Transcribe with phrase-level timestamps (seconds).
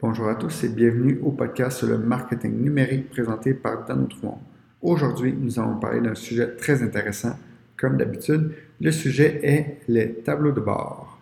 [0.00, 4.06] Bonjour à tous et bienvenue au podcast sur le marketing numérique présenté par Dan.
[4.80, 7.36] Aujourd'hui, nous allons parler d'un sujet très intéressant.
[7.76, 11.18] Comme d'habitude, le sujet est les tableaux de bord.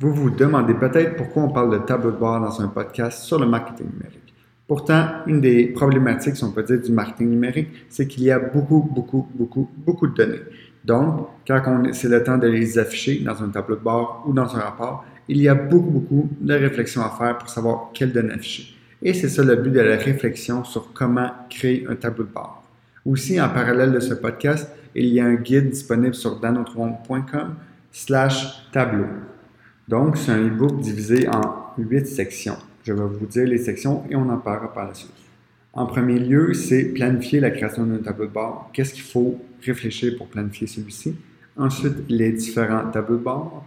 [0.00, 3.38] Vous vous demandez peut-être pourquoi on parle de tableaux de bord dans un podcast sur
[3.38, 4.25] le marketing numérique.
[4.66, 8.38] Pourtant, une des problématiques, si on peut dire, du marketing numérique, c'est qu'il y a
[8.38, 10.42] beaucoup, beaucoup, beaucoup, beaucoup de données.
[10.84, 14.56] Donc, quand c'est le temps de les afficher dans un tableau de bord ou dans
[14.56, 18.34] un rapport, il y a beaucoup, beaucoup de réflexions à faire pour savoir quelle données
[18.34, 18.74] afficher.
[19.02, 22.62] Et c'est ça le but de la réflexion sur comment créer un tableau de bord.
[23.04, 27.54] Aussi, en parallèle de ce podcast, il y a un guide disponible sur danotron.com
[27.92, 29.06] slash tableau.
[29.86, 32.56] Donc, c'est un e-book divisé en huit sections.
[32.86, 35.10] Je vais vous dire les sections et on en parlera par la suite.
[35.72, 38.70] En premier lieu, c'est planifier la création d'un tableau de bord.
[38.72, 41.16] Qu'est-ce qu'il faut réfléchir pour planifier celui-ci?
[41.56, 43.64] Ensuite, les différents tableaux de bord.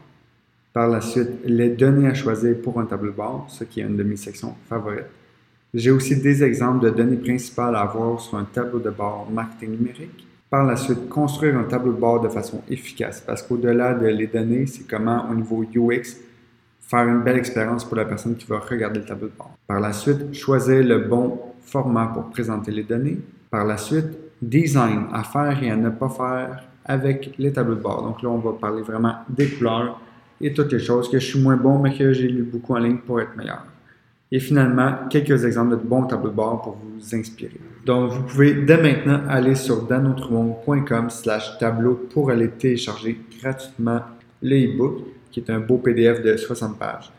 [0.72, 3.84] Par la suite, les données à choisir pour un tableau de bord, ce qui est
[3.84, 5.12] une de mes sections favorites.
[5.74, 9.72] J'ai aussi des exemples de données principales à avoir sur un tableau de bord marketing
[9.72, 10.26] numérique.
[10.50, 14.28] Par la suite, construire un tableau de bord de façon efficace, parce qu'au-delà de les
[14.28, 16.29] données, c'est comment au niveau UX
[16.90, 19.52] faire une belle expérience pour la personne qui va regarder le tableau de bord.
[19.68, 23.20] Par la suite, choisir le bon format pour présenter les données.
[23.52, 27.82] Par la suite, design à faire et à ne pas faire avec les tableaux de
[27.82, 28.02] bord.
[28.02, 30.02] Donc là, on va parler vraiment des couleurs
[30.42, 32.80] et toutes les choses que je suis moins bon, mais que j'ai lu beaucoup en
[32.80, 33.64] ligne pour être meilleur.
[34.32, 37.60] Et finalement, quelques exemples de bons tableaux de bord pour vous inspirer.
[37.86, 44.02] Donc, vous pouvez dès maintenant aller sur danotremonde.com slash tableau pour aller télécharger gratuitement
[44.42, 47.12] le e-book qui est un beau PDF de 60 pages.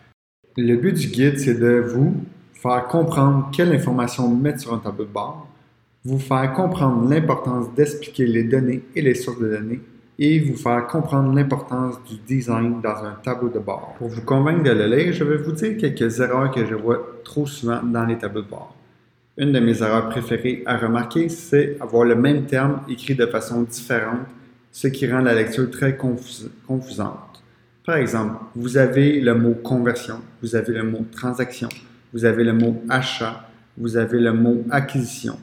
[0.57, 2.15] Le but du guide, c'est de vous
[2.55, 5.49] faire comprendre quelle information mettre sur un tableau de bord,
[6.05, 9.81] vous faire comprendre l'importance d'expliquer les données et les sources de données,
[10.19, 13.95] et vous faire comprendre l'importance du design dans un tableau de bord.
[13.99, 17.01] Pour vous convaincre de le lire, je vais vous dire quelques erreurs que je vois
[17.25, 18.75] trop souvent dans les tableaux de bord.
[19.39, 23.63] Une de mes erreurs préférées à remarquer, c'est avoir le même terme écrit de façon
[23.63, 24.27] différente,
[24.73, 27.43] ce qui rend la lecture très confusante.
[27.85, 31.69] Par exemple, vous avez le mot conversion, vous avez le mot transaction,
[32.13, 33.49] vous avez le mot achat,
[33.79, 35.39] vous avez le mot acquisition.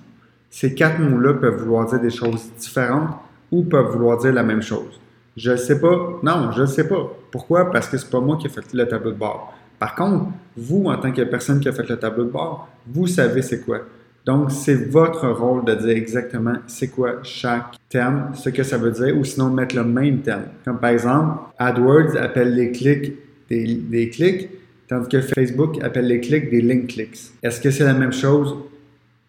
[0.50, 3.18] Ces quatre mots-là peuvent vouloir dire des choses différentes
[3.52, 5.00] ou peuvent vouloir dire la même chose.
[5.36, 6.20] Je ne sais pas.
[6.24, 7.12] Non, je ne sais pas.
[7.32, 7.72] Pourquoi?
[7.72, 9.54] Parce que ce n'est pas moi qui ai fait le tableau de bord.
[9.80, 13.08] Par contre, vous, en tant que personne qui a fait le tableau de bord, vous
[13.08, 13.82] savez c'est quoi.
[14.28, 18.92] Donc, c'est votre rôle de dire exactement c'est quoi chaque terme, ce que ça veut
[18.92, 20.44] dire, ou sinon mettre le même terme.
[20.66, 23.14] Comme par exemple, AdWords appelle les clics
[23.50, 24.50] des, clics,
[24.90, 27.32] tandis que Facebook appelle les clics des link clicks.
[27.42, 28.58] Est-ce que c'est la même chose?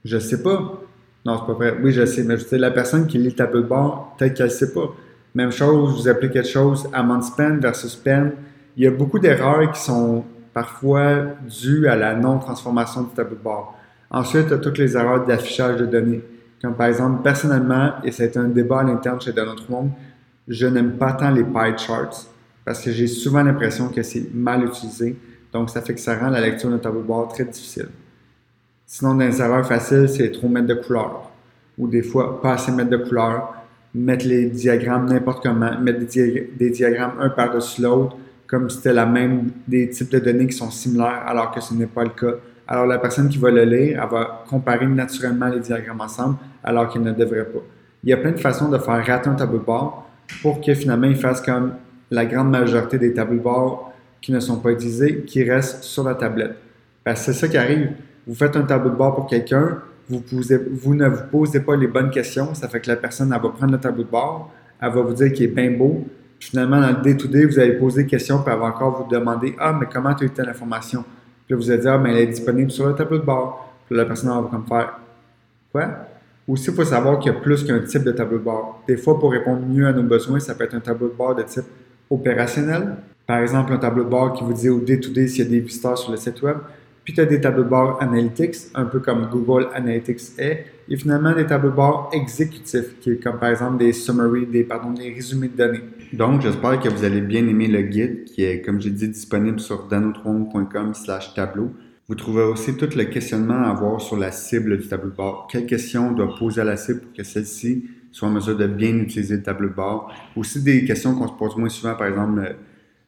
[0.04, 0.82] Je sais pas.
[1.24, 1.76] Non, c'est pas vrai.
[1.80, 4.72] Oui, je sais, mais la personne qui lit le tableau de bord, peut-être qu'elle sait
[4.72, 4.92] pas.
[5.32, 8.32] Même chose, vous appelez quelque chose amount spend versus spend.
[8.76, 13.42] Il y a beaucoup d'erreurs qui sont parfois dues à la non-transformation du tableau de
[13.42, 13.77] bord.
[14.10, 16.22] Ensuite, toutes les erreurs d'affichage de données.
[16.62, 19.90] Comme par exemple, personnellement, et c'est un débat à l'interne chez notre monde,
[20.48, 22.26] je n'aime pas tant les pie charts
[22.64, 25.16] parce que j'ai souvent l'impression que c'est mal utilisé.
[25.52, 27.88] Donc, ça fait que ça rend la lecture d'un tableau de bord très difficile.
[28.86, 31.30] Sinon, des erreurs faciles, c'est trop mettre de couleurs.
[31.78, 33.54] Ou des fois, pas assez mettre de couleurs,
[33.94, 38.16] mettre les diagrammes n'importe comment, mettre des, des diagrammes un par-dessus l'autre,
[38.46, 41.72] comme si c'était la même, des types de données qui sont similaires, alors que ce
[41.74, 42.36] n'est pas le cas.
[42.70, 46.90] Alors, la personne qui va le lire, elle va comparer naturellement les diagrammes ensemble, alors
[46.90, 47.60] qu'il ne devrait pas.
[48.04, 50.06] Il y a plein de façons de faire rater un tableau de bord
[50.42, 51.72] pour que finalement il fasse comme
[52.10, 56.04] la grande majorité des tableaux de bord qui ne sont pas utilisés, qui restent sur
[56.04, 56.56] la tablette.
[57.02, 57.92] Parce que c'est ça qui arrive.
[58.26, 59.78] Vous faites un tableau de bord pour quelqu'un,
[60.10, 60.22] vous,
[60.72, 63.48] vous ne vous posez pas les bonnes questions, ça fait que la personne, elle va
[63.48, 66.06] prendre le tableau de bord, elle va vous dire qu'il est bien beau,
[66.38, 69.56] finalement, dans le day-to-day, vous allez poser des questions, puis elle va encore vous demander
[69.58, 71.04] Ah, mais comment tu as eu telle information
[71.48, 73.72] puis vous allez dire, ah, mais elle est disponible sur le tableau de bord.
[73.86, 75.00] Puis la personne va comme faire,
[75.72, 75.88] quoi?
[76.46, 78.82] Aussi, il faut savoir qu'il y a plus qu'un type de tableau de bord.
[78.86, 81.34] Des fois, pour répondre mieux à nos besoins, ça peut être un tableau de bord
[81.34, 81.64] de type
[82.10, 82.96] opérationnel.
[83.26, 85.60] Par exemple, un tableau de bord qui vous dit au day-to-day s'il y a des
[85.60, 86.58] visiteurs sur le site web.
[87.04, 90.66] Puis tu as des tableaux de bord analytics, un peu comme Google Analytics est.
[90.90, 94.64] Et finalement, des tableaux de bord exécutifs, qui est comme par exemple des summaries, des,
[94.64, 95.84] pardon, des résumés de données.
[96.12, 99.60] Donc, j'espère que vous allez bien aimer le guide qui est, comme j'ai dit, disponible
[99.60, 101.72] sur danotron.com slash tableau.
[102.08, 105.48] Vous trouverez aussi tout le questionnement à avoir sur la cible du tableau de bord.
[105.50, 108.66] Quelles questions on doit poser à la cible pour que celle-ci soit en mesure de
[108.66, 110.10] bien utiliser le tableau de bord?
[110.34, 112.56] Aussi des questions qu'on se pose moins souvent, par exemple,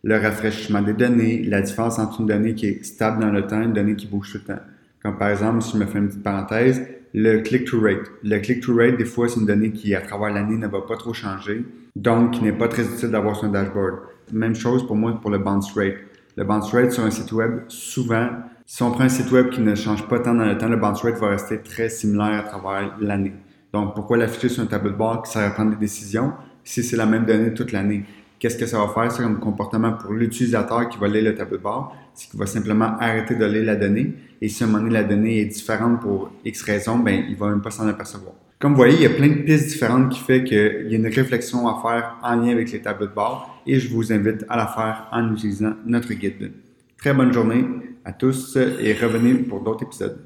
[0.03, 3.63] le rafraîchissement des données, la différence entre une donnée qui est stable dans le temps
[3.63, 4.63] et une donnée qui bouge tout le temps.
[5.03, 6.83] Comme par exemple, si je me fais une petite parenthèse,
[7.13, 8.11] le click-through rate.
[8.23, 10.97] Le click-through rate, des fois, c'est une donnée qui, à travers l'année, ne va pas
[10.97, 11.65] trop changer,
[11.97, 13.97] donc qui n'est pas très utile d'avoir sur un dashboard.
[14.33, 15.97] Même chose pour moi pour le bounce rate.
[16.37, 18.29] Le bounce rate sur un site web, souvent,
[18.73, 20.77] Si on prend un site web qui ne change pas tant dans le temps, le
[20.77, 23.33] bounce rate va rester très similaire à travers l'année.
[23.73, 26.85] Donc, pourquoi l'afficher sur un tableau de bord qui sert à prendre des décisions si
[26.85, 28.05] c'est la même donnée toute l'année?
[28.41, 31.59] Qu'est-ce que ça va faire, ça, comme comportement pour l'utilisateur qui va lire le tableau
[31.59, 31.95] de bord?
[32.15, 34.15] C'est qu'il va simplement arrêter de lire la donnée.
[34.41, 37.37] Et si à un moment donné, la donnée est différente pour X raisons, ben, il
[37.37, 38.33] va même pas s'en apercevoir.
[38.59, 40.97] Comme vous voyez, il y a plein de pistes différentes qui fait qu'il y a
[40.97, 44.47] une réflexion à faire en lien avec les tableaux de bord et je vous invite
[44.49, 46.53] à la faire en utilisant notre guide.
[46.97, 47.67] Très bonne journée
[48.07, 50.19] à tous et revenez pour d'autres épisodes.